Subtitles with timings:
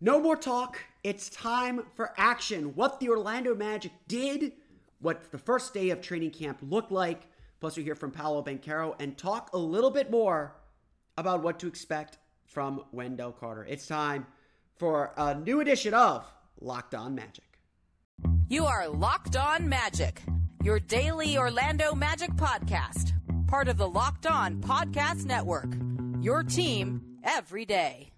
[0.00, 0.78] No more talk.
[1.02, 2.74] It's time for action.
[2.74, 4.52] What the Orlando Magic did,
[5.00, 7.28] what the first day of training camp looked like
[7.60, 10.54] Plus, we hear from Paolo Banchero and talk a little bit more
[11.16, 13.64] about what to expect from Wendell Carter.
[13.64, 14.26] It's time
[14.76, 16.24] for a new edition of
[16.60, 17.44] Locked On Magic.
[18.48, 20.22] You are Locked On Magic,
[20.62, 23.12] your daily Orlando Magic podcast,
[23.48, 25.76] part of the Locked On Podcast Network.
[26.20, 28.12] Your team every day.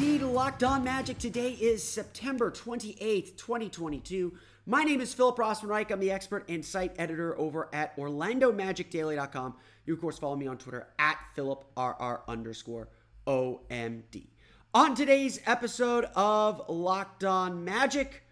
[0.00, 1.18] Indeed locked on magic.
[1.18, 4.32] Today is September 28th, 2022.
[4.64, 5.90] My name is Philip Rossman-Reich.
[5.90, 9.56] I'm the expert and site editor over at OrlandoMagicDaily.com.
[9.84, 12.88] You, of course, follow me on Twitter at PhilipRR underscore
[13.26, 14.28] OMD.
[14.72, 18.22] On today's episode of Locked On Magic,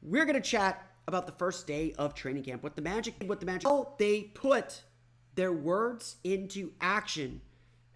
[0.00, 2.62] we're going to chat about the first day of training camp.
[2.62, 4.80] What the Magic, what the Magic, how they put
[5.34, 7.42] their words into action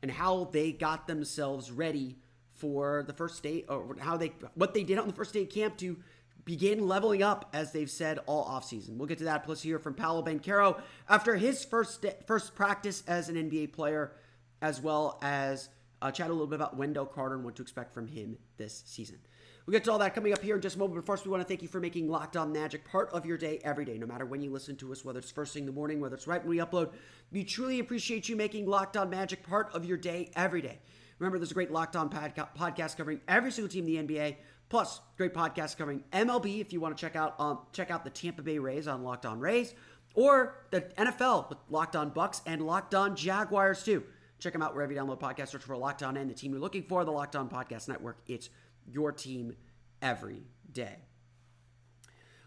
[0.02, 2.19] and how they got themselves ready
[2.62, 5.50] for the first day or how they what they did on the first day of
[5.50, 5.96] camp to
[6.44, 8.96] begin leveling up as they've said all offseason.
[8.96, 13.02] We'll get to that plus here from Paolo Banchero after his first day, first practice
[13.08, 14.12] as an NBA player
[14.60, 17.92] as well as uh, chat a little bit about Wendell Carter and what to expect
[17.92, 19.18] from him this season.
[19.66, 20.96] We'll get to all that coming up here in just a moment.
[20.96, 23.36] But first, we want to thank you for making Locked On Magic part of your
[23.36, 25.66] day every day, no matter when you listen to us, whether it's first thing in
[25.66, 26.90] the morning, whether it's right when we upload.
[27.33, 30.78] We truly appreciate you making Locked On Magic part of your day every day.
[31.22, 34.38] Remember, there's a great Locked On podcast covering every single team in the NBA.
[34.68, 38.10] Plus, great podcast covering MLB if you want to check out um, check out the
[38.10, 39.72] Tampa Bay Rays on Locked On Rays,
[40.16, 44.02] or the NFL with Locked On Bucs and Locked On Jaguars too.
[44.40, 45.50] Check them out wherever you download podcasts.
[45.50, 47.05] Search for Locked On and the team you're looking for.
[47.05, 48.18] The Locked On Podcast Network.
[48.27, 48.50] It's
[48.90, 49.54] your team
[50.00, 50.96] every day.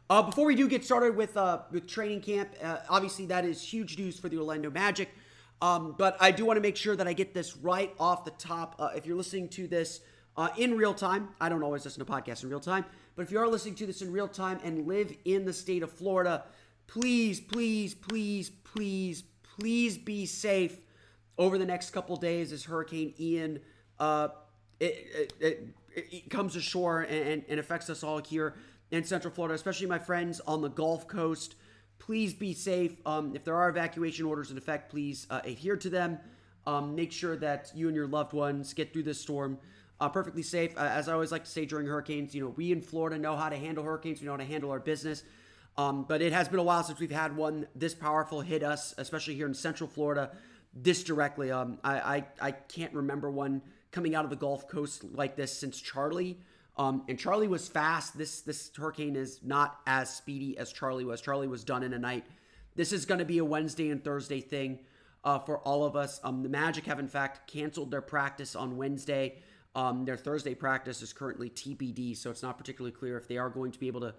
[0.10, 3.62] Uh, before we do get started with uh, with training camp, uh, obviously that is
[3.62, 5.12] huge news for the Orlando Magic.
[5.62, 8.32] Um, but I do want to make sure that I get this right off the
[8.32, 8.76] top.
[8.78, 10.02] Uh, if you're listening to this
[10.38, 12.86] uh, in real time, I don't always listen to podcasts in real time,
[13.16, 15.82] but if you are listening to this in real time and live in the state
[15.82, 16.44] of Florida,
[16.88, 20.78] please, please, please, please, please be safe
[21.38, 23.60] over the next couple days as Hurricane Ian
[24.00, 24.30] uh,
[24.80, 28.56] it, it, it, it, comes ashore and, and affects us all here
[28.92, 31.56] in Central Florida, especially my friends on the Gulf Coast.
[32.00, 32.96] Please be safe.
[33.06, 36.20] Um, if there are evacuation orders in effect, please uh, adhere to them.
[36.68, 39.60] Um, make sure that you and your loved ones get through this storm
[40.00, 40.78] uh, perfectly safe.
[40.78, 43.36] Uh, as I always like to say during hurricanes, you know, we in Florida know
[43.36, 44.20] how to handle hurricanes.
[44.20, 45.24] We know how to handle our business.
[45.78, 48.94] Um, but it has been a while since we've had one this powerful hit us,
[48.98, 50.32] especially here in Central Florida,
[50.74, 51.52] this directly.
[51.52, 53.62] Um, I, I, I can't remember one
[53.92, 56.38] coming out of the Gulf Coast like this since Charley.
[56.78, 58.18] Um, and Charley was fast.
[58.18, 61.22] This this hurricane is not as speedy as Charley was.
[61.22, 62.26] Charley was done in a night.
[62.76, 64.80] This is going to be a Wednesday and Thursday thing
[65.24, 66.20] uh, for all of us.
[66.24, 69.38] Um, the Magic have in fact canceled their practice on Wednesday.
[69.74, 73.50] Um, their Thursday practice is currently TBD, so it's not particularly clear if they are
[73.50, 74.16] going to be able to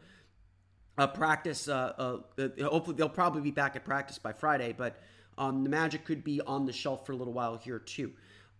[0.98, 1.68] uh, practice.
[1.68, 5.00] Uh, uh, uh hopefully, they'll probably be back at practice by Friday, but
[5.38, 8.12] um, the Magic could be on the shelf for a little while here too.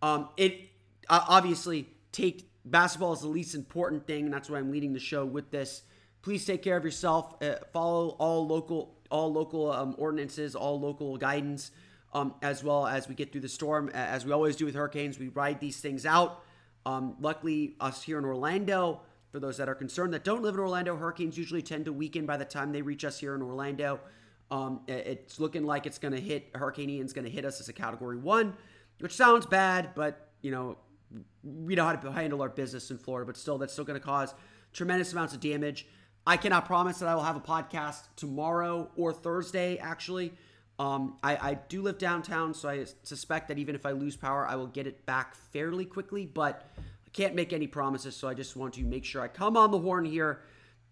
[0.02, 0.68] Um, it
[1.08, 5.25] obviously take basketball is the least important thing, and that's why I'm leading the show
[5.25, 5.82] with this.
[6.22, 7.43] Please take care of yourself.
[7.43, 11.71] Uh, follow all local all local um, ordinances, all local guidance,
[12.12, 13.88] um, as well as we get through the storm.
[13.94, 16.43] As we always do with hurricanes, we ride these things out.
[16.84, 19.00] Um, luckily, us here in Orlando,
[19.31, 22.26] for those that are concerned that don't live in Orlando, hurricanes usually tend to weaken
[22.26, 24.00] by the time they reach us here in Orlando.
[24.50, 27.69] Um, it's looking like it's going to hit Hurricane Ian's going to hit us as
[27.69, 28.56] a Category One,
[28.99, 30.79] which sounds bad, but you know
[31.46, 34.04] we know how to handle our business in Florida, but still, that's still going to
[34.04, 34.34] cause
[34.72, 35.87] tremendous amounts of damage.
[36.26, 40.32] I cannot promise that I will have a podcast tomorrow or Thursday, actually.
[40.78, 44.46] Um, I, I, do live downtown, so I suspect that even if I lose power,
[44.46, 48.34] I will get it back fairly quickly, but I can't make any promises, so I
[48.34, 50.42] just want to make sure I come on the horn here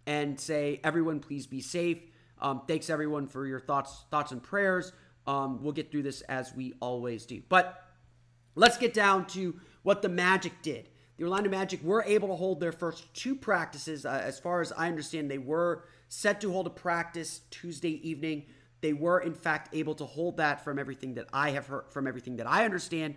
[0.06, 1.98] and say, everyone, please be safe.
[2.40, 4.92] Um, thanks, everyone, for your thoughts, thoughts and prayers.
[5.26, 7.42] Um, we'll get through this as we always do.
[7.48, 7.82] But
[8.54, 10.88] let's get down to what the Magic did.
[11.16, 14.04] the Orlando Magic were able to hold their first two practices.
[14.04, 18.46] Uh, as far as I understand, they were set to hold a practice Tuesday evening.
[18.80, 22.08] They were, in fact, able to hold that from everything that I have heard, from
[22.08, 23.14] everything that I understand.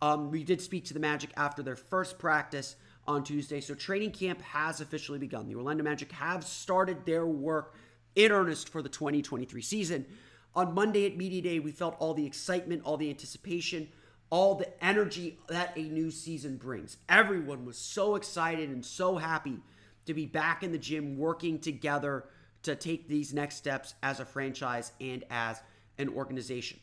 [0.00, 2.76] Um, we did speak to the Magic after their first practice
[3.06, 3.60] on Tuesday.
[3.60, 5.48] So training camp has officially begun.
[5.48, 7.74] The Orlando Magic have started their work
[8.14, 10.06] in earnest for the 2023 season.
[10.54, 13.88] On Monday at Media Day, we felt all the excitement, all the anticipation,
[14.30, 16.96] all the energy that a new season brings.
[17.08, 19.58] Everyone was so excited and so happy
[20.06, 22.24] to be back in the gym working together
[22.62, 25.60] to take these next steps as a franchise and as
[25.98, 26.78] an organization.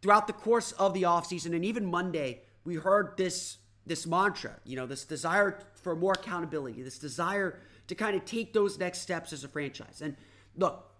[0.00, 4.76] Throughout the course of the offseason and even Monday, we heard this this mantra, you
[4.76, 9.32] know, this desire for more accountability, this desire to kind of take those next steps
[9.32, 10.02] as a franchise.
[10.02, 10.14] And
[10.56, 10.92] look,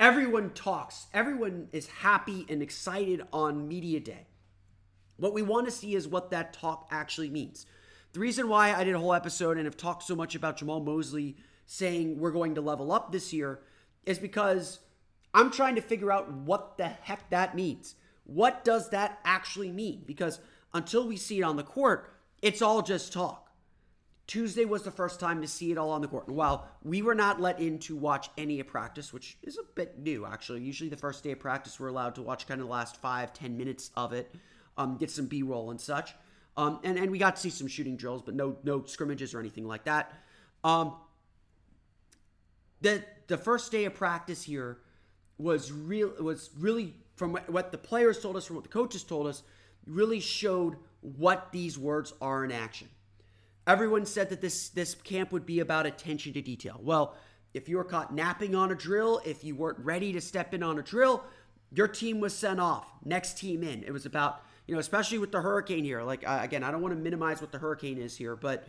[0.00, 4.26] everyone talks, everyone is happy and excited on media day.
[5.16, 7.66] What we want to see is what that talk actually means.
[8.12, 10.84] The reason why I did a whole episode and have talked so much about Jamahl
[10.84, 11.36] Mosley
[11.66, 13.60] saying we're going to level up this year
[14.04, 14.80] is because
[15.32, 17.94] I'm trying to figure out what the heck that means.
[18.24, 20.02] What does that actually mean?
[20.06, 20.40] Because
[20.74, 23.50] until we see it on the court, it's all just talk.
[24.26, 26.28] Tuesday was the first time to see it all on the court.
[26.28, 29.74] And while we were not let in to watch any of practice, which is a
[29.74, 32.66] bit new actually, usually the first day of practice we're allowed to watch kind of
[32.66, 34.34] the last five, ten minutes of it,
[34.76, 36.14] um, get some B roll and such.
[36.56, 39.40] Um, and, and we got to see some shooting drills, but no no scrimmages or
[39.40, 40.12] anything like that.
[40.64, 40.94] Um,
[42.80, 44.78] the the first day of practice here
[45.38, 49.26] was real was really from what the players told us, from what the coaches told
[49.26, 49.42] us,
[49.86, 52.88] really showed what these words are in action.
[53.66, 56.78] Everyone said that this this camp would be about attention to detail.
[56.82, 57.14] Well,
[57.54, 60.62] if you were caught napping on a drill, if you weren't ready to step in
[60.62, 61.24] on a drill,
[61.70, 62.86] your team was sent off.
[63.04, 63.84] Next team in.
[63.84, 64.42] It was about
[64.72, 66.02] you know, especially with the hurricane here.
[66.02, 68.66] Like uh, again, I don't want to minimize what the hurricane is here, but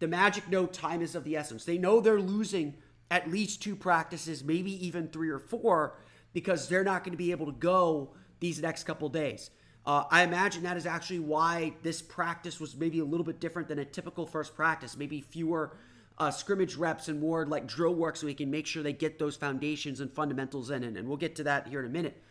[0.00, 1.64] the Magic know time is of the essence.
[1.64, 2.74] They know they're losing
[3.10, 5.96] at least two practices, maybe even three or four,
[6.34, 9.48] because they're not going to be able to go these next couple days.
[9.86, 13.66] Uh, I imagine that is actually why this practice was maybe a little bit different
[13.66, 14.94] than a typical first practice.
[14.94, 15.74] Maybe fewer
[16.18, 19.18] uh, scrimmage reps and more like drill work so we can make sure they get
[19.18, 20.84] those foundations and fundamentals in.
[20.84, 22.22] And, and we'll get to that here in a minute.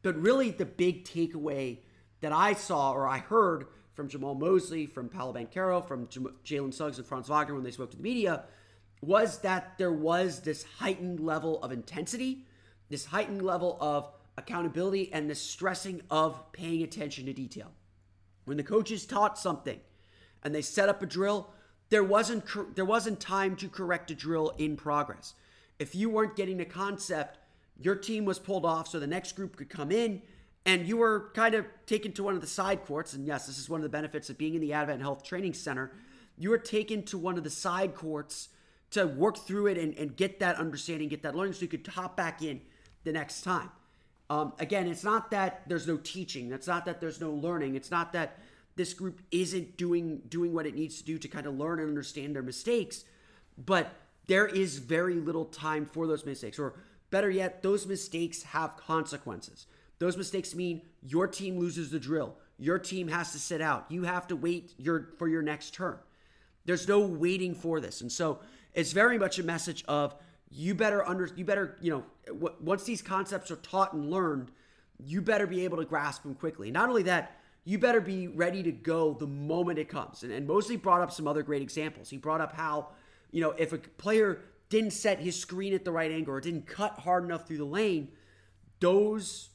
[0.00, 1.76] But really, the big takeaway
[2.22, 6.98] that I saw or I heard from Jamahl Mosley, from Paolo Banchero, from Jalen Suggs
[6.98, 8.44] and Franz Wagner when they spoke to the media
[9.02, 12.46] was that there was this heightened level of intensity,
[12.88, 14.08] this heightened level of
[14.38, 17.72] accountability, and the stressing of paying attention to detail.
[18.44, 19.80] When the coaches taught something
[20.42, 21.50] and they set up a drill,
[21.90, 25.34] there wasn't there wasn't time to correct a drill in progress.
[25.78, 27.38] If you weren't getting the concept,
[27.78, 30.22] your team was pulled off so the next group could come in
[30.64, 33.14] and you were kind of taken to one of the side courts.
[33.14, 35.54] And yes, this is one of the benefits of being in the Advent Health Training
[35.54, 35.92] Center.
[36.38, 38.48] You were taken to one of the side courts
[38.90, 41.86] to work through it and, and get that understanding, get that learning so you could
[41.86, 42.60] hop back in
[43.04, 43.70] the next time.
[44.30, 46.52] Um, again, it's not that there's no teaching.
[46.52, 47.74] It's not that there's no learning.
[47.74, 48.38] It's not that
[48.76, 51.88] this group isn't doing doing what it needs to do to kind of learn and
[51.88, 53.04] understand their mistakes,
[53.58, 53.94] but
[54.28, 56.58] there is very little time for those mistakes.
[56.58, 56.74] Or
[57.10, 59.66] better yet, those mistakes have consequences.
[60.02, 62.34] Those mistakes mean your team loses the drill.
[62.58, 63.86] Your team has to sit out.
[63.88, 65.96] You have to wait your for your next turn.
[66.64, 68.00] There's no waiting for this.
[68.00, 68.40] And so
[68.74, 70.16] it's very much a message of
[70.50, 74.50] you better under you better you know once these concepts are taught and learned
[74.98, 78.60] you better be able to grasp them quickly not only that you better be ready
[78.64, 82.10] to go the moment it comes and, and Mosley brought up some other great examples
[82.10, 82.88] he brought up how
[83.30, 86.66] you know if a player didn't set his screen at the right angle or didn't
[86.66, 88.08] cut hard enough through the lane
[88.80, 89.48] those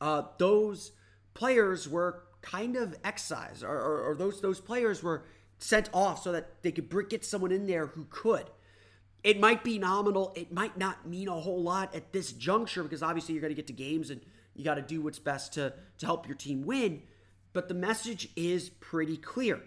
[0.00, 0.92] uh, those
[1.34, 5.24] players were kind of excised or, or, or those those players were
[5.58, 8.50] sent off so that they could get someone in there who could.
[9.22, 10.32] It might be nominal.
[10.34, 13.56] It might not mean a whole lot at this juncture because obviously you're going to
[13.56, 14.20] get to games and
[14.54, 17.02] you got to do what's best to, to help your team win.
[17.52, 19.60] But the message is pretty clear.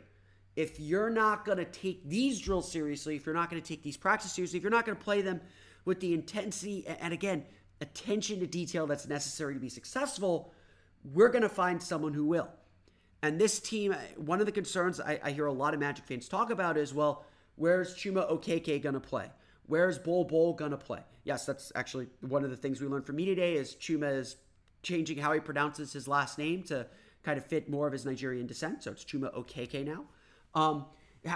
[0.56, 3.84] If you're not going to take these drills seriously, if you're not going to take
[3.84, 5.42] these practices seriously, if you're not going to play them
[5.86, 7.46] with the intensity and again,
[7.82, 10.54] attention to detail that's necessary to be successful,
[11.14, 12.50] we're going to find someone who will.
[13.22, 16.28] And this team, one of the concerns I, I hear a lot of Magic fans
[16.28, 19.32] talk about is, well, where's Chuma Okeke going to play?
[19.68, 21.00] Where's Bol Bol going to play?
[21.24, 24.36] Yes, that's actually one of the things we learned from me today is Chuma is
[24.84, 26.86] changing how he pronounces his last name to
[27.24, 28.84] kind of fit more of his Nigerian descent.
[28.84, 30.04] So it's Chuma Okeke now.
[30.54, 30.86] Um,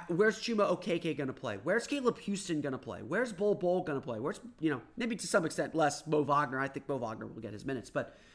[0.08, 1.58] where's Chuma Okeke going to play?
[1.64, 3.02] Where's Caleb Houstan going to play?
[3.02, 4.20] Where's Bol Bol going to play?
[4.20, 6.60] Where's, you know, maybe to some extent less Mo Wagner.
[6.60, 8.18] I think Mo Wagner will get his minutes, but–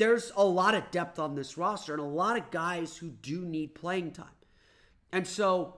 [0.00, 3.42] there's a lot of depth on this roster and a lot of guys who do
[3.42, 4.26] need playing time.
[5.12, 5.76] And so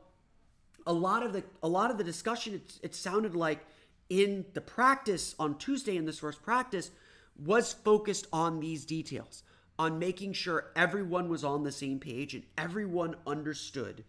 [0.87, 3.67] a lot of the a lot of the discussion it, it sounded like
[4.09, 6.91] in the practice on Tuesday in this first practice
[7.37, 9.43] was focused on these details,
[9.77, 14.05] on making sure everyone was on the same page and everyone understood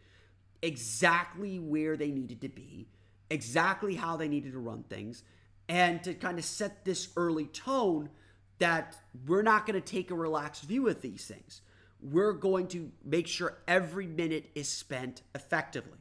[0.63, 2.87] exactly where they needed to be,
[3.29, 5.23] exactly how they needed to run things,
[5.69, 8.09] and to kind of set this early tone
[8.57, 8.95] that
[9.27, 11.61] we're not going to take a relaxed view of these things.
[12.01, 15.99] We're going to make sure every minute is spent effectively.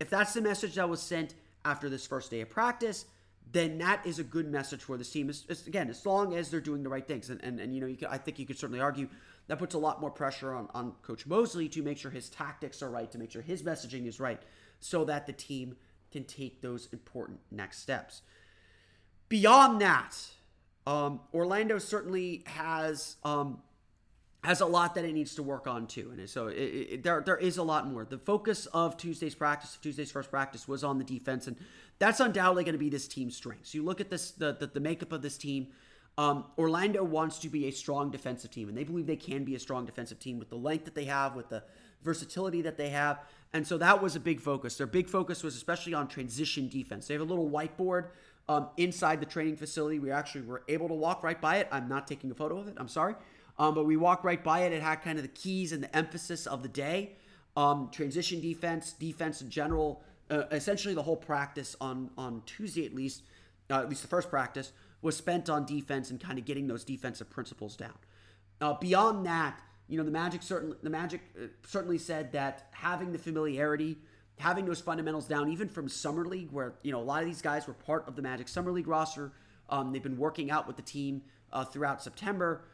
[0.00, 3.06] If that's the message that was sent after this first day of practice,
[3.52, 5.30] then that is a good message for this team.
[5.30, 7.80] It's, it's, again, as long as they're doing the right things, and and, and you
[7.80, 9.08] know, you could, I think you could certainly argue
[9.48, 12.82] that puts a lot more pressure on on Coach Mosley to make sure his tactics
[12.82, 14.42] are right, to make sure his messaging is right,
[14.80, 15.76] so that the team
[16.10, 18.22] can take those important next steps.
[19.28, 20.16] Beyond that,
[20.86, 23.62] um, Orlando certainly has um,
[24.44, 27.20] has a lot that it needs to work on too, and so it, it, there
[27.20, 28.04] there is a lot more.
[28.04, 31.56] The focus of Tuesday's practice, Tuesday's first practice, was on the defense, and
[31.98, 33.66] that's undoubtedly going to be this team's strength.
[33.66, 35.68] So you look at this the the, the makeup of this team.
[36.18, 39.54] Um, Orlando wants to be a strong defensive team, and they believe they can be
[39.54, 41.62] a strong defensive team with the length that they have, with the
[42.02, 43.20] versatility that they have.
[43.52, 44.76] And so that was a big focus.
[44.76, 47.06] Their big focus was especially on transition defense.
[47.06, 48.08] They have a little whiteboard
[48.48, 49.98] um, inside the training facility.
[49.98, 51.68] We actually were able to walk right by it.
[51.70, 52.74] I'm not taking a photo of it.
[52.78, 53.14] I'm sorry.
[53.58, 54.72] Um, but we walked right by it.
[54.72, 57.12] It had kind of the keys and the emphasis of the day.
[57.56, 62.94] Um, transition defense, defense in general, uh, essentially the whole practice on on Tuesday at
[62.94, 63.22] least,
[63.70, 64.72] uh, at least the first practice
[65.06, 67.94] was spent on defense and kind of getting those defensive principles down.
[68.60, 73.12] Uh, beyond that, you know, the Magic certainly the Magic uh, certainly said that having
[73.12, 73.98] the familiarity,
[74.40, 77.40] having those fundamentals down, even from summer league, where you know a lot of these
[77.40, 79.32] guys were part of the Magic summer league roster.
[79.70, 81.22] Um, they've been working out with the team
[81.52, 82.64] uh, throughout September.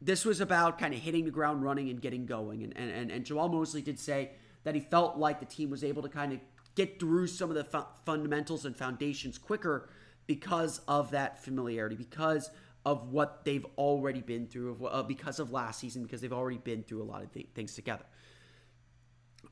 [0.00, 2.64] This was about kind of hitting the ground running and getting going.
[2.64, 4.32] And and and Joel Mosley did say
[4.64, 6.40] that he felt like the team was able to kind of
[6.74, 9.88] get through some of the fu- fundamentals and foundations quicker
[10.28, 12.50] because of that familiarity, because
[12.86, 16.58] of what they've already been through, of, uh, because of last season, because they've already
[16.58, 18.04] been through a lot of th- things together.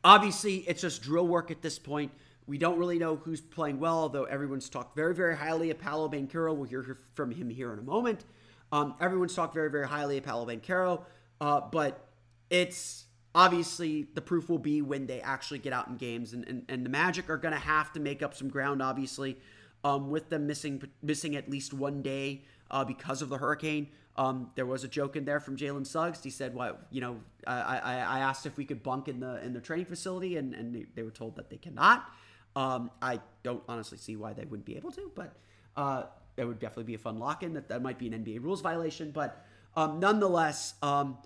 [0.05, 2.13] Obviously, it's just drill work at this point.
[2.47, 6.09] We don't really know who's playing well, although everyone's talked very, very highly of Paolo
[6.09, 6.55] Banchero.
[6.55, 8.25] We'll hear from him here in a moment.
[8.71, 11.03] Um, everyone's talked very, very highly of Paolo Banchero,
[11.41, 12.07] uh, but
[12.51, 16.65] it's obviously the proof will be when they actually get out in games, and, and,
[16.69, 19.39] and the Magic are going to have to make up some ground, obviously,
[19.87, 23.89] um, with them missing missing at least one day uh, because of the hurricane.
[24.17, 26.23] Um, there was a joke in there from Jalen Suggs.
[26.25, 29.41] He said, "What you know?" I, I, I, asked if we could bunk in the
[29.45, 32.11] in the training facility, and, and they were told that they cannot.
[32.57, 35.37] Um, I don't honestly see why they wouldn't be able to, but
[35.77, 36.05] uh,
[36.37, 37.53] it would definitely be a fun lock in.
[37.53, 41.19] That that might be an NBA rules violation, but um, nonetheless, um,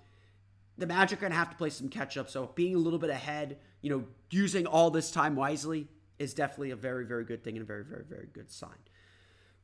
[0.76, 2.28] the Magic are going to have to play some catch up.
[2.28, 5.88] So being a little bit ahead, you know, using all this time wisely
[6.20, 8.78] is definitely a very very good thing and a very very very good sign.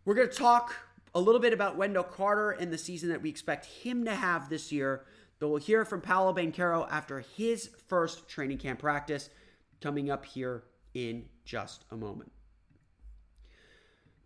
[0.04, 0.74] We're going to talk
[1.14, 4.48] a little bit about Wendell Carter and the season that we expect him to have
[4.48, 5.04] this year.
[5.38, 9.28] Though we'll hear from Paolo Banchero after his first training camp practice
[9.80, 12.32] coming up here in just a moment.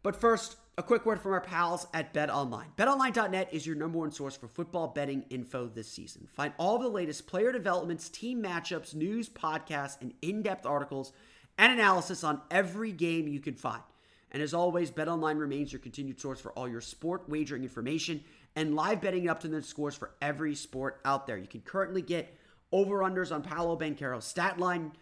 [0.03, 2.75] But first, a quick word from our pals at BetOnline.
[2.77, 6.27] BetOnline.net is your number one source for football betting info this season.
[6.33, 11.13] Find all the latest player developments, team matchups, news, podcasts, and in depth articles
[11.59, 13.83] and analysis on every game you can find.
[14.33, 18.23] And as always, BetOnline remains your continued source for all your sport wagering information
[18.57, 21.37] and live betting up to the scores for every sport out there.
[21.37, 22.37] You can currently get
[22.73, 24.93] over-unders on Paolo Banchero, stat line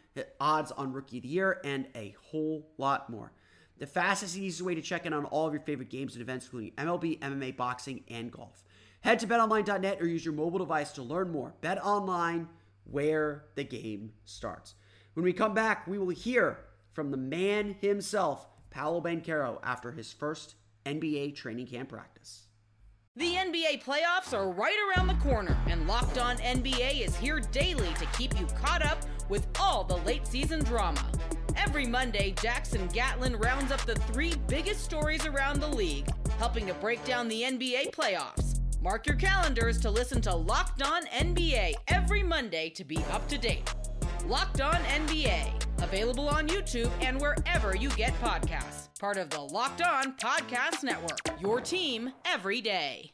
[0.41, 3.33] odds on Rookie of the Year, and a whole lot more.
[3.79, 6.23] The fastest and easiest way to check in on all of your favorite games and
[6.23, 8.65] events, including MLB, MMA, boxing, and golf.
[9.03, 11.55] Head to betonline.net or use your mobile device to learn more.
[11.61, 12.49] Bet online,
[12.85, 14.75] where the game starts.
[15.19, 16.61] When we come back, we will hear
[16.93, 20.55] from the man himself, Paolo Banchero, after his first
[20.87, 22.45] NBA training camp practice.
[23.17, 27.93] The NBA playoffs are right around the corner, and Locked On NBA is here daily
[27.95, 28.99] to keep you caught up
[29.29, 31.05] with all the late season drama.
[31.57, 36.07] Every Monday, Jackson Gatlin rounds up the three biggest stories around the league,
[36.39, 38.61] helping to break down the NBA playoffs.
[38.81, 43.37] Mark your calendars to listen to Locked On NBA every Monday to be up to
[43.37, 43.69] date.
[44.27, 48.89] Locked On NBA, available on YouTube and wherever you get podcasts.
[48.99, 53.13] Part of the Locked On Podcast Network, your team every day.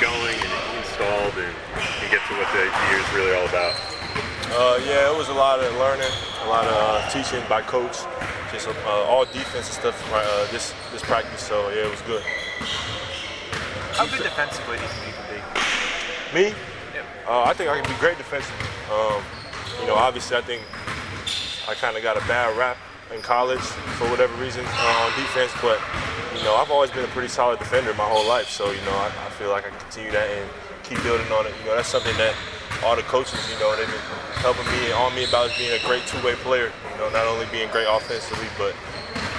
[0.00, 3.93] going and installed and, and get to what the year is really all about?
[4.52, 6.10] Uh, yeah, it was a lot of learning.
[6.44, 8.04] a lot of uh, teaching by coach,
[8.52, 8.72] just uh,
[9.08, 11.40] all and stuff uh, this this practice.
[11.40, 12.22] So yeah, it was good.
[13.96, 16.50] How good defensively do you think you can be?
[16.50, 16.54] Me?
[17.26, 18.66] Uh, I think I can be great defensively.
[18.92, 19.22] Um,
[19.80, 20.62] you know, obviously, I think
[21.66, 22.76] I kind of got a bad rap
[23.14, 23.64] in college
[23.96, 25.80] for whatever reason uh, on defense, but
[26.36, 28.48] you know, I've always been a pretty solid defender my whole life.
[28.50, 30.50] So you know, I, I feel like I can continue that and
[30.82, 31.54] keep building on it.
[31.60, 32.34] You know, that's something that
[32.84, 34.06] all the coaches, you know, they've been
[34.44, 36.68] helping me and on me about being a great two-way player.
[36.92, 38.76] You know, not only being great offensively, but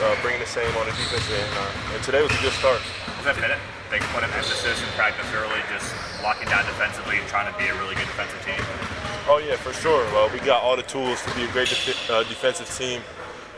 [0.01, 1.53] uh, bringing the same on the defensive end.
[1.53, 2.81] Uh, and today was a good start.
[3.21, 3.61] Has that been a
[3.93, 5.93] big point of emphasis in practice early, just
[6.25, 8.57] locking down defensively and trying to be a really good defensive team?
[9.29, 10.03] Oh yeah, for sure.
[10.09, 13.01] Well, we got all the tools to be a great def- uh, defensive team.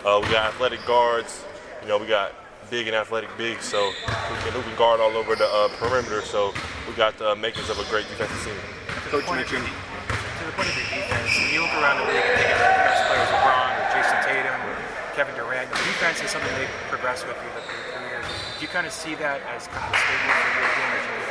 [0.03, 1.43] Uh, we got athletic guards.
[1.81, 2.35] You know, we got
[2.69, 6.21] big and athletic bigs, so we can, we can guard all over the uh, perimeter.
[6.21, 6.53] So
[6.87, 8.76] we got the makings of a great defensive team.
[9.07, 9.63] Coach mentioned.
[9.63, 12.59] To the point of your defense, when you look around the league and think of
[12.59, 14.75] the best players, LeBron or Jayson Tatum or
[15.15, 17.63] Kevin Durant, defense is something they've progressed with you their
[17.95, 18.27] careers.
[18.59, 21.03] Do you kind of see that as kind of a statement for your game as
[21.07, 21.27] you move?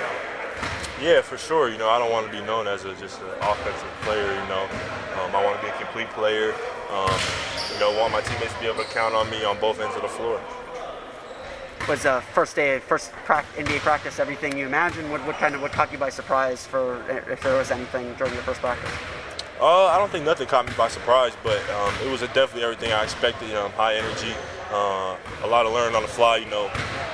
[1.05, 1.69] Yeah, for sure.
[1.69, 4.25] You know, I don't want to be known as a, just an offensive player.
[4.25, 4.65] You know,
[5.21, 6.57] um, I want to be a complete player.
[6.89, 7.13] Um,
[7.77, 9.93] you know, want my teammates to be able to count on me on both ends
[9.97, 10.41] of the floor.
[11.89, 15.09] Was a first day, first prac- NBA practice everything you imagined?
[15.11, 17.01] What, what kind of what caught you by surprise for
[17.31, 18.91] if there was anything during your first practice?
[19.61, 22.93] Uh, I don't think nothing caught me by surprise, but um, it was definitely everything
[22.93, 23.49] I expected.
[23.49, 24.35] You know, high energy,
[24.71, 26.39] uh, a lot of learning on the fly.
[26.39, 26.67] You know,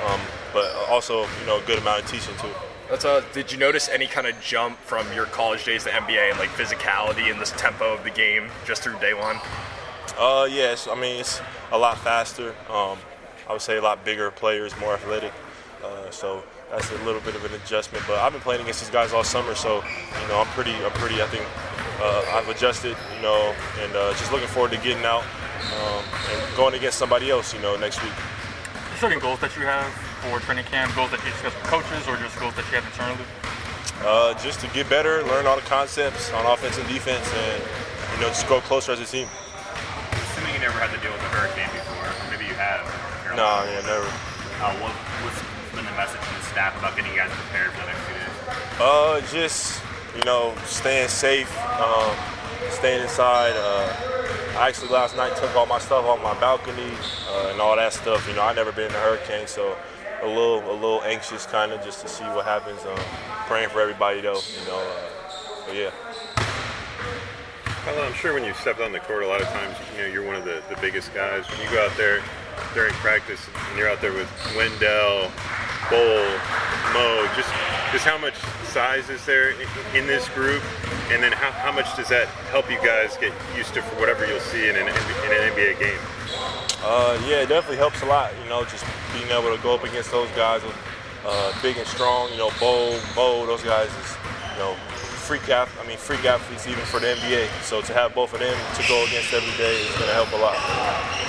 [0.07, 0.21] um,
[0.55, 2.49] but also you know a good amount of teaching too.
[2.89, 6.31] That's, uh, did you notice any kind of jump from your college days to NBA
[6.31, 9.37] and like physicality and this tempo of the game just through day one?
[10.19, 10.89] Uh, yes.
[10.89, 12.55] I mean, it's a lot faster.
[12.69, 12.99] Um,
[13.49, 15.33] I would say a lot bigger players, more athletic.
[15.83, 18.05] Uh, so that's a little bit of an adjustment.
[18.07, 19.77] But I've been playing against these guys all summer, so
[20.23, 21.21] you know I'm pretty, I'm pretty.
[21.21, 21.45] I think
[22.01, 25.25] uh, I've adjusted, you know, and uh, just looking forward to getting out
[25.79, 28.13] um, and going against somebody else, you know, next week.
[28.99, 29.91] certain goals that you have
[30.23, 32.87] for training camp, goals that you discuss with coaches, or just goals that you have
[32.87, 33.27] internally?
[34.03, 37.63] Uh, just to get better, learn all the concepts on offense and defense, and
[38.15, 39.29] you know, just grow closer as a team.
[40.13, 42.83] Assuming you never had to deal with a hurricane before, maybe you have.
[43.33, 44.05] You're No, yeah, never.
[44.61, 44.93] Uh, what,
[45.25, 45.41] what's
[45.73, 48.15] been the message from the staff about getting you guys prepared for the next few
[48.21, 48.79] days?
[48.79, 49.83] Uh, just
[50.15, 51.49] you know, staying safe,
[51.81, 52.15] um,
[52.69, 53.55] staying inside.
[53.57, 56.93] Uh, I actually last night took all my stuff off my balcony
[57.31, 58.29] uh, and all that stuff.
[58.29, 59.79] You know, I've never been in a hurricane, so
[60.23, 62.85] a little, a little anxious, kind of, just to see what happens.
[62.85, 62.99] Um,
[63.47, 64.79] praying for everybody though, you know.
[64.79, 65.91] Uh, but yeah.
[67.87, 70.09] Well, I'm sure when you step on the court, a lot of times, you know,
[70.09, 71.49] you're one of the, the biggest guys.
[71.49, 72.23] When you go out there
[72.75, 75.31] during practice and you're out there with Wendell,
[75.91, 76.25] Bol,
[76.93, 77.51] Mo, just
[77.93, 78.35] just how much
[78.73, 79.51] size is there
[79.95, 80.63] in, this group,
[81.13, 84.27] and then how, how much does that help you guys get used to for whatever
[84.27, 86.01] you'll see in an, in an NBA game?
[86.83, 88.33] Uh, yeah, it definitely helps a lot.
[88.43, 90.63] You know, just being able to go up against those guys,
[91.27, 92.31] uh, big and strong.
[92.31, 94.17] You know, Bo, Bo, those guys is,
[94.55, 94.75] you know,
[95.29, 97.47] freak ath- I mean, freak athletes even for the NBA.
[97.63, 100.33] So to have both of them to go against every day is going to help
[100.33, 101.22] a lot.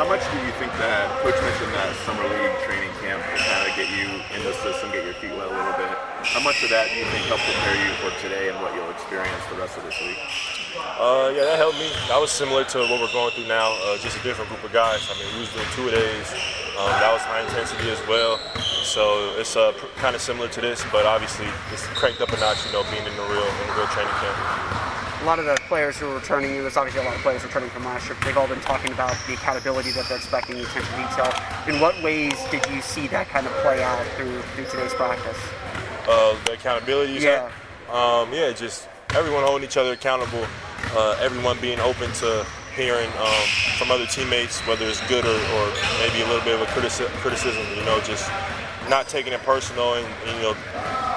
[0.00, 3.68] How much do you think that Coach mentioned that summer league training camp will kind
[3.68, 5.92] of get you in the system, get your feet wet a little bit?
[6.24, 8.88] How much of that do you think helped prepare you for today and what you'll
[8.88, 10.16] experience the rest of this week?
[10.96, 11.92] Uh, yeah, that helped me.
[12.08, 14.72] That was similar to what we're going through now, uh, just a different group of
[14.72, 15.04] guys.
[15.04, 16.32] I mean, we was doing two days.
[16.80, 18.40] Um, that was high intensity as well.
[18.80, 21.44] So it's uh, kind of similar to this, but obviously
[21.76, 24.16] it's cranked up a notch, you know, being in the real, in the real training
[24.16, 24.79] camp.
[25.20, 27.68] A lot of the players who are returning, there's obviously a lot of players returning
[27.70, 28.16] from last year.
[28.24, 31.74] They've all been talking about the accountability that they're expecting, the attention to detail.
[31.74, 35.38] In what ways did you see that kind of play out through through today's practice?
[36.08, 37.14] uh, the accountability.
[37.14, 37.50] Yeah.
[37.90, 40.46] Um, yeah, just everyone holding each other accountable.
[40.94, 43.44] Uh, everyone being open to hearing um,
[43.78, 45.64] from other teammates, whether it's good or, or
[45.98, 47.64] maybe a little bit of a critici- criticism.
[47.76, 48.30] You know, just
[48.90, 50.56] not taking it personal and, and, you know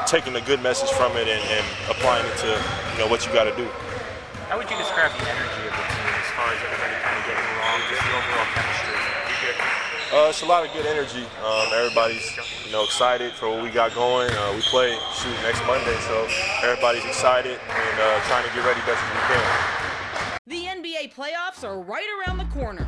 [0.06, 3.34] taking a good message from it and, and applying it to you know what you
[3.34, 3.66] got to do.
[4.46, 7.24] How would you describe the energy of the team as far as everybody kind of
[7.26, 8.94] getting along, just the overall chemistry?
[10.14, 11.26] Uh, it's a lot of good energy.
[11.42, 14.30] Um, everybody's, you know, excited for what we got going.
[14.30, 16.30] Uh, we play shoot next Monday, so
[16.62, 19.74] everybody's excited and uh, trying to get ready best as we can.
[20.46, 22.88] The NBA playoffs are right around the corner,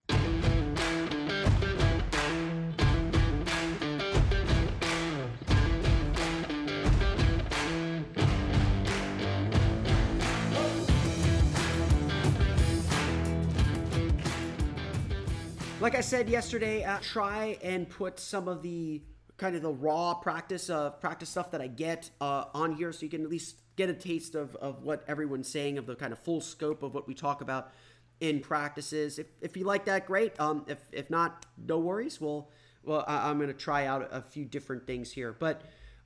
[15.81, 19.01] Like I said yesterday, uh, try and put some of the
[19.37, 23.01] kind of the raw practice of practice stuff that I get uh, on here, so
[23.01, 26.13] you can at least get a taste of, of what everyone's saying of the kind
[26.13, 27.71] of full scope of what we talk about
[28.19, 29.17] in practices.
[29.17, 30.39] If, if you like that, great.
[30.39, 32.21] Um, if, if not, no worries.
[32.21, 32.51] Well,
[32.83, 35.63] well, I, am going to try out a few different things here, but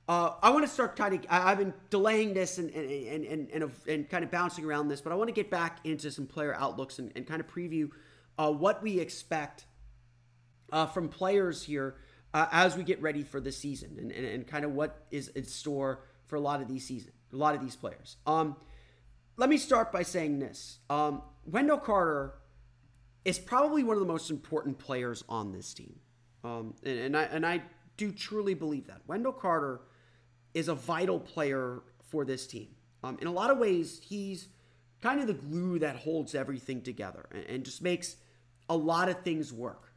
[0.08, 1.26] uh, I want to start kind of.
[1.28, 4.88] I, have been delaying this and and, and and and and kind of bouncing around
[4.88, 7.46] this, but I want to get back into some player outlooks and, and kind of
[7.46, 7.90] preview
[8.38, 9.65] uh, what we expect
[10.72, 11.96] uh, from players here
[12.34, 15.28] uh, as we get ready for the season and, and, and kind of what is
[15.28, 18.16] in store for a lot of these season, a lot of these players.
[18.26, 18.56] Um,
[19.36, 22.34] let me start by saying this: um, Wendell Carter
[23.24, 25.96] is probably one of the most important players on this team,
[26.44, 27.62] um, and, and I and I
[27.96, 29.80] do truly believe that Wendell Carter
[30.54, 32.68] is a vital player for this team.
[33.04, 34.48] Um, in a lot of ways, he's
[35.02, 38.16] kind of the glue that holds everything together and, and just makes
[38.68, 39.92] a lot of things work.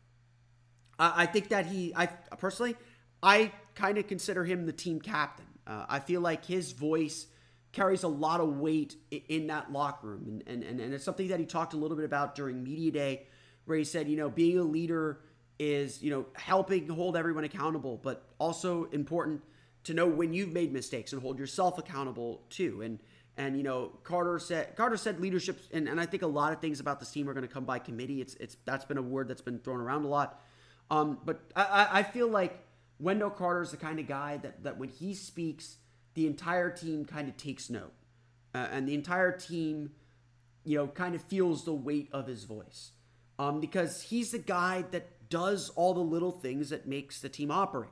[1.00, 2.76] I, think that he, I personally,
[3.24, 5.46] I kind of consider him the team captain.
[5.66, 7.28] Uh, I feel like his voice
[7.72, 10.42] carries a lot of weight in, in that locker room.
[10.46, 13.28] And, and, and it's something that he talked a little bit about during Media Day,
[13.66, 15.22] where he said, you know, being a leader
[15.60, 19.42] is, you know, helping hold everyone accountable, but also important
[19.84, 22.82] to know when you've made mistakes and hold yourself accountable too.
[22.82, 23.00] And
[23.38, 26.60] and you know, Carter said Carter said leadership, and, and I think a lot of
[26.60, 28.20] things about this team are going to come by committee.
[28.20, 30.42] It's it's that's been a word that's been thrown around a lot.
[30.92, 32.60] Um, but I, I feel like
[33.00, 35.78] Wendell Carter is the kind of guy that that when he speaks,
[36.16, 37.94] the entire team kind of takes note,
[38.54, 39.92] uh, and the entire team,
[40.66, 42.92] you know, kind of feels the weight of his voice,
[43.38, 47.52] um, because he's the guy that does all the little things that makes the team
[47.52, 47.92] operate.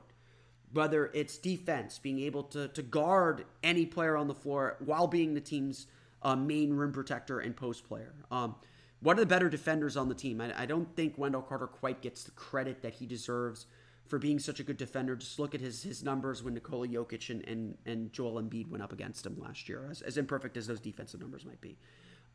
[0.70, 5.32] Whether it's defense, being able to, to guard any player on the floor while being
[5.32, 5.86] the team's
[6.20, 8.12] uh, main rim protector and post player.
[8.30, 8.56] Um,
[9.00, 10.40] one of the better defenders on the team.
[10.40, 13.66] I, I, don't think Wendell Carter quite gets the credit that he deserves
[14.08, 15.14] for being such a good defender.
[15.14, 18.82] Just look at his his numbers when Nikola Jokic and, and, and Joel Embiid went
[18.82, 21.76] up against him last year, as, as imperfect as those defensive numbers might be.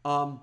[0.06, 0.42] Um,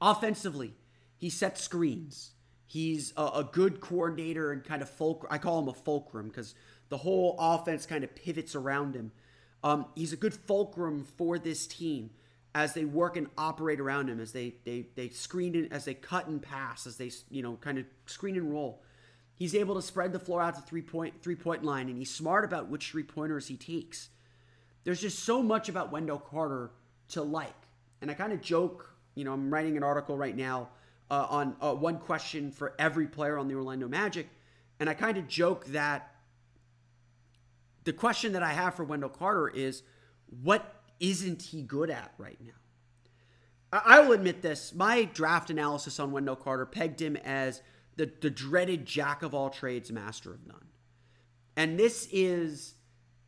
[0.00, 0.74] offensively,
[1.18, 2.32] he sets screens.
[2.66, 5.30] He's a, a good coordinator and kind of fulcrum.
[5.30, 6.54] I call him a fulcrum because
[6.88, 9.12] the whole offense kind of pivots around him.
[9.62, 12.10] Um, he's a good fulcrum for this team
[12.54, 15.94] as they work and operate around him, as they they they screen and as they
[15.94, 18.82] cut and pass, as they you know kind of screen and roll.
[19.34, 22.14] He's able to spread the floor out to three point three point line, and he's
[22.14, 24.10] smart about which three pointers he takes.
[24.84, 26.70] There's just so much about Wendell Carter
[27.10, 27.54] to like,
[28.00, 28.88] and I kind of joke.
[29.14, 30.70] You know, I'm writing an article right now
[31.10, 34.28] uh, on uh, one question for every player on the Orlando Magic.
[34.80, 36.10] And I kind of joke that
[37.84, 39.82] the question that I have for Wendell Carter is
[40.42, 42.52] what isn't he good at right now?
[43.70, 44.72] I, will admit this.
[44.74, 47.60] My draft analysis on Wendell Carter pegged him as
[47.96, 50.68] the, the dreaded jack of all trades, master of none.
[51.56, 52.74] And this is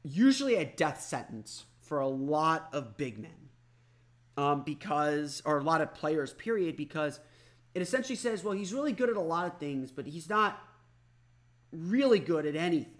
[0.02, 3.50] usually a death sentence for a lot of big men
[4.38, 7.20] um, because, or a lot of players, period, because–
[7.74, 10.58] it essentially says, well, he's really good at a lot of things, but he's not
[11.72, 12.92] really good at anything.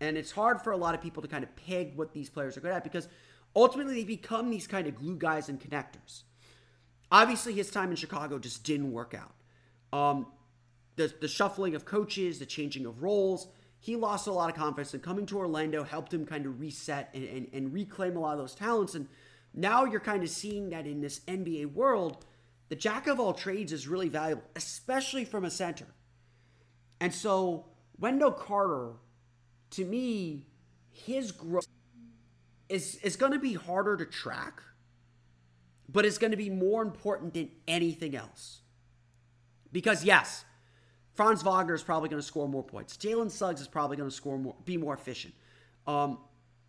[0.00, 2.56] And it's hard for a lot of people to kind of peg what these players
[2.56, 3.08] are good at because
[3.54, 6.22] ultimately they become these kind of glue guys and connectors.
[7.10, 9.34] Obviously, his time in Chicago just didn't work out.
[9.96, 10.26] Um,
[10.96, 14.94] the, the shuffling of coaches, the changing of roles, he lost a lot of confidence.
[14.94, 18.32] And coming to Orlando helped him kind of reset and, and, and reclaim a lot
[18.32, 18.94] of those talents.
[18.94, 19.08] And
[19.52, 22.24] now you're kind of seeing that in this NBA world
[22.72, 25.84] the jack of all trades is really valuable, especially from a center.
[27.00, 27.66] And so
[27.98, 28.92] Wendell Carter,
[29.72, 30.46] to me,
[30.90, 31.66] his growth
[32.72, 34.62] is, is going to be harder to track,
[35.88, 38.60] but it's going to be more important than anything else.
[39.70, 40.46] Because yes,
[41.14, 42.96] Franz Wagner is probably going to score more points.
[42.96, 45.34] Jalen Suggs is probably going to score more, be more efficient.
[45.86, 46.18] Um,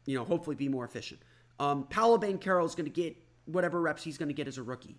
[0.05, 1.21] you know, hopefully be more efficient.
[1.57, 4.63] Um, Paolo Banchero is going to get whatever reps he's going to get as a
[4.63, 4.97] rookie.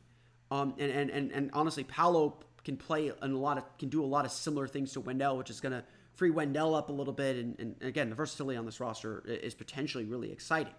[0.51, 4.07] Um, and, and, and, and honestly, Paolo can play a lot of can do a
[4.07, 7.13] lot of similar things to Wendell, which is going to free Wendell up a little
[7.13, 7.37] bit.
[7.37, 10.73] And, and again, the versatility on this roster is potentially really exciting.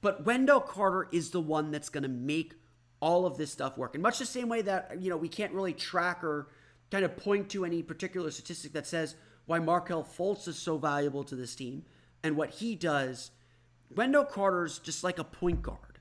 [0.00, 2.54] But Wendell Carter is the one that's going to make
[3.00, 3.94] all of this stuff work.
[3.94, 6.48] In much the same way that you know we can't really track or
[6.90, 11.24] kind of point to any particular statistic that says why Markelle Fultz is so valuable
[11.24, 11.84] to this team
[12.22, 13.30] and what he does.
[13.94, 16.00] Wendell Carter's just like a point guard.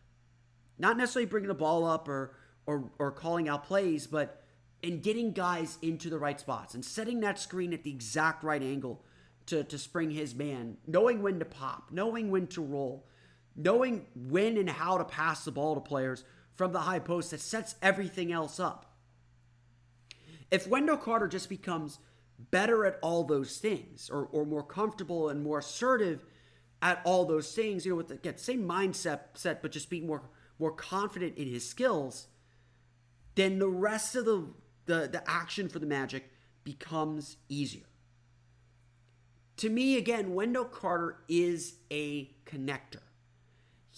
[0.78, 4.42] Not necessarily bringing the ball up or or or calling out plays, but
[4.82, 8.62] in getting guys into the right spots and setting that screen at the exact right
[8.62, 9.04] angle
[9.48, 13.08] to, to spring his man, knowing when to pop, knowing when to roll,
[13.56, 17.42] knowing when and how to pass the ball to players from the high post that
[17.42, 18.96] sets everything else up.
[20.52, 22.00] If Wendell Carter just becomes
[22.52, 26.26] better at all those things or, or more comfortable and more assertive
[26.82, 30.08] at all those things, you know, with the again, same mindset set, but just being
[30.08, 30.24] more
[30.58, 32.28] more confident in his skills,
[33.36, 34.48] then the rest of the
[34.86, 36.32] the, the action for the Magic
[36.64, 37.86] becomes easier.
[39.58, 43.00] To me, again, Wendell Carter is a connector.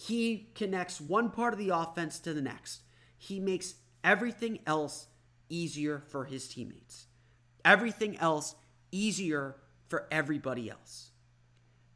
[0.00, 2.82] He connects one part of the offense to the next.
[3.16, 5.08] He makes everything else
[5.48, 7.06] easier for his teammates,
[7.64, 8.54] everything else
[8.92, 9.56] easier
[9.88, 11.10] for everybody else.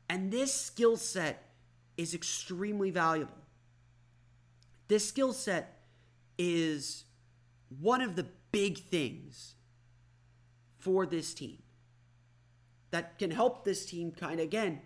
[0.09, 1.53] And this skill set
[1.97, 3.39] is extremely valuable.
[4.89, 5.85] This skill set
[6.37, 7.05] is
[7.81, 9.55] one of the big things
[10.81, 11.63] for this team
[12.91, 14.81] that can help this team kind of again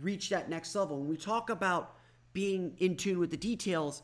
[0.00, 1.00] reach that next level.
[1.00, 1.96] When we talk about
[2.32, 4.02] being in tune with the details,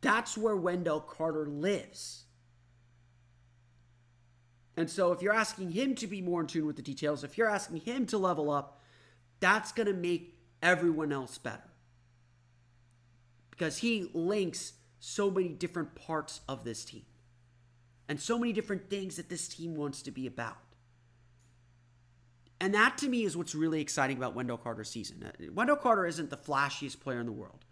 [0.00, 2.24] that's where Wendell Carter lives.
[4.76, 7.36] And so if you're asking him to be more in tune with the details, if
[7.36, 8.80] you're asking him to level up,
[9.40, 11.70] that's going to make everyone else better.
[13.50, 17.04] Because he links so many different parts of this team
[18.08, 20.56] and so many different things that this team wants to be about.
[22.60, 25.24] And that to me is what's really exciting about Wendell Carter's season.
[25.24, 27.64] Uh, Wendell Carter isn't the flashiest player in the world.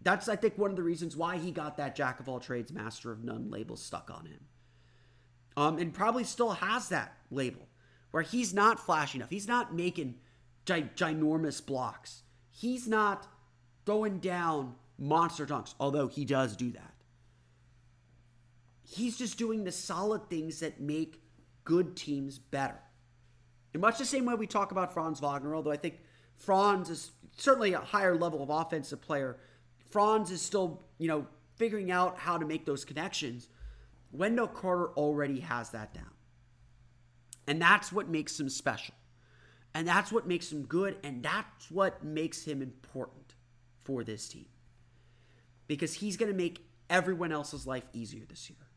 [0.00, 2.72] That's, I think, one of the reasons why he got that Jack of all trades,
[2.72, 4.40] master of none label stuck on him.
[5.56, 7.68] Um, and probably still has that label
[8.12, 9.30] where he's not flashy enough.
[9.30, 10.14] He's not making
[10.64, 12.22] gi- ginormous blocks.
[12.50, 13.26] He's not
[13.84, 16.94] throwing down monster dunks, although he does do that.
[18.84, 21.20] He's just doing the solid things that make
[21.64, 22.78] good teams better.
[23.74, 26.00] In much the same way we talk about Franz Wagner, although I think
[26.36, 29.38] Franz is certainly a higher level of offensive player.
[29.90, 31.26] Franz is still, you know,
[31.56, 33.48] figuring out how to make those connections.
[34.12, 36.10] Wendell Carter already has that down.
[37.46, 38.94] And that's what makes him special.
[39.74, 40.96] And that's what makes him good.
[41.02, 43.34] And that's what makes him important
[43.84, 44.46] for this team.
[45.66, 48.67] Because he's going to make everyone else's life easier this year.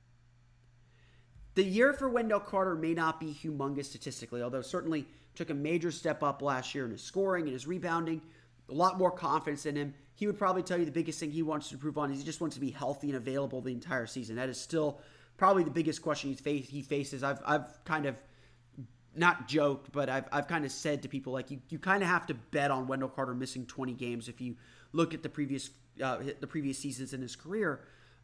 [1.53, 5.91] The year for Wendell Carter may not be humongous statistically, although certainly took a major
[5.91, 8.21] step up last year in his scoring and his rebounding.
[8.69, 9.93] A lot more confidence in him.
[10.15, 12.23] He would probably tell you the biggest thing he wants to improve on is he
[12.23, 14.35] just wants to be healthy and available the entire season.
[14.37, 15.01] That is still
[15.37, 17.23] probably the biggest question he's face, he faces.
[17.23, 18.15] I've, I've kind of
[19.15, 22.07] not joked, but I've, I've kind of said to people like you, you kind of
[22.07, 24.55] have to bet on Wendell Carter missing 20 games if you
[24.93, 25.69] look at the previous
[26.01, 27.81] uh, the previous seasons in his career.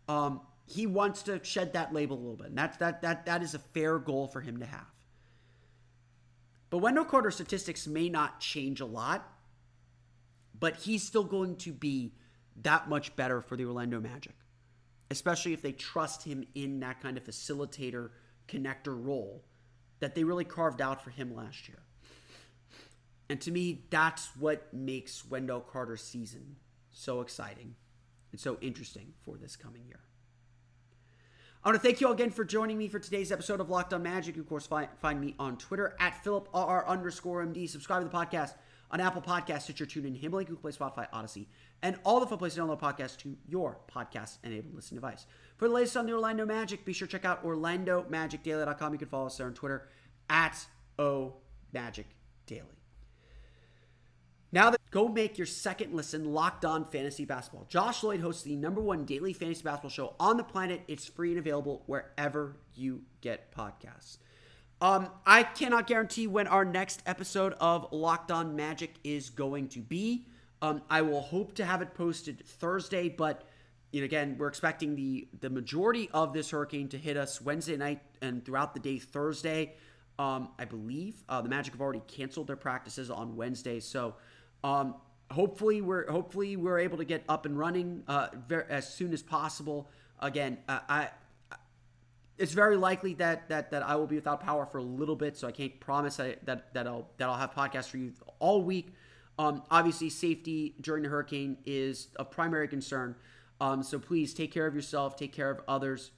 [0.07, 2.47] Um, he wants to shed that label a little bit.
[2.47, 4.85] And that's that that that is a fair goal for him to have.
[6.69, 9.25] But Wendell Carter statistics may not change a lot,
[10.59, 12.13] but he's still going to be
[12.61, 14.35] that much better for the Orlando Magic,
[15.09, 18.09] especially if they trust him in that kind of facilitator
[18.49, 19.45] connector role
[19.99, 21.79] that they really carved out for him last year.
[23.29, 26.57] And to me, that's what makes Wendell Carter's season
[26.91, 27.75] so exciting
[28.31, 29.99] and so interesting for this coming year.
[31.67, 33.91] I want to thank you all again for joining me for today's episode of Locked
[33.91, 34.37] On Magic.
[34.37, 37.69] Of course, find, find me on Twitter at PhilipRR underscore MD.
[37.69, 38.53] Subscribe to the podcast
[38.89, 41.47] on Apple Podcasts, Stitcher, TuneIn, Himalaya, Google Play, Spotify, Audacy,
[41.81, 45.25] and all the fun places to download podcasts to your podcast-enabled listening device.
[45.57, 48.93] For the latest on the Orlando Magic, be sure to check out OrlandoMagicDaily.com.
[48.93, 49.89] You can follow us there on Twitter
[50.29, 50.65] at
[50.97, 52.05] OMagicDaily.
[52.49, 52.76] Now that
[54.97, 57.67] go make your second listen locked on fantasy basketball.
[57.69, 60.81] Josh Lloyd hosts the number one daily fantasy basketball show on the planet.
[60.87, 64.17] It's free and available wherever you get podcasts.
[64.81, 69.81] Um, I cannot guarantee when our next episode of Locked On Magic is going to
[69.81, 70.25] be.
[70.63, 73.43] Um, I will hope to have it posted Thursday, but
[73.91, 77.77] you know, again, we're expecting the the majority of this hurricane to hit us Wednesday
[77.77, 79.75] night and throughout the day Thursday.
[80.17, 84.15] Um, I believe uh, the Magic have already canceled their practices on Wednesday, so
[84.67, 84.95] um,
[85.31, 88.27] hopefully we're hopefully we're able to get up and running uh,
[88.69, 89.89] as soon as possible.
[90.19, 91.09] Again, uh, I
[92.37, 95.37] it's very likely that that that I will be without power for a little bit,
[95.37, 98.61] so I can't promise I, that that I'll that I'll have podcasts for you all
[98.61, 98.89] week.
[99.39, 103.15] Um, obviously, safety during the hurricane is a primary concern.
[103.61, 106.11] Um, so please take care of yourself, take care of others,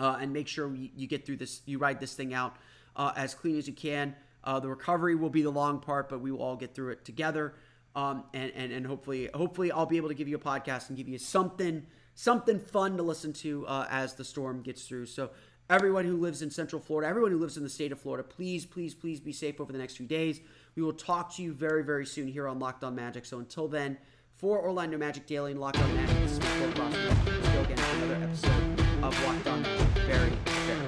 [0.00, 1.60] uh, and make sure you, you, get through this.
[1.64, 2.56] You ride this thing out
[2.96, 4.16] uh, as clean as you can.
[4.44, 7.04] Uh, the recovery will be the long part, but we will all get through it
[7.04, 7.54] together.
[7.98, 10.96] Um, and, and and hopefully, hopefully, I'll be able to give you a podcast and
[10.96, 11.84] give you something
[12.14, 15.06] something fun to listen to uh, as the storm gets through.
[15.06, 15.30] So
[15.68, 18.64] everyone who lives in Central Florida, everyone who lives in the state of Florida, please,
[18.64, 20.40] please, please be safe over the next few days.
[20.76, 23.24] We will talk to you very, very soon here on Locked On Magic.
[23.24, 23.98] So until then,
[24.36, 28.80] for Orlando Magic Daily and Locked On Magic, this is go again for another episode
[29.02, 30.87] of Locked On Magic very, very,